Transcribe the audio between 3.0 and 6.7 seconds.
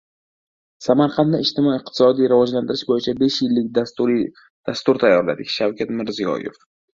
besh yillik dastur tayyorladik– Shavkat Mirziyoyev